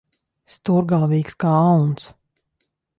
Stūrgalvīgs 0.53 1.39
kā 1.47 1.55
auns. 1.69 2.11